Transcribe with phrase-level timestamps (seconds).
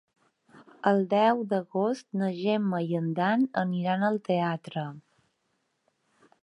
[0.91, 4.89] El deu d'agost na Gemma i en Dan aniran al teatre.